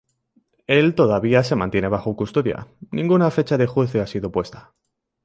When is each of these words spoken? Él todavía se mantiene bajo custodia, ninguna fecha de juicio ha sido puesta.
Él 0.65 0.95
todavía 0.95 1.43
se 1.43 1.55
mantiene 1.55 1.87
bajo 1.87 2.15
custodia, 2.15 2.65
ninguna 2.89 3.29
fecha 3.29 3.59
de 3.59 3.67
juicio 3.67 4.01
ha 4.01 4.07
sido 4.07 4.31
puesta. 4.31 4.73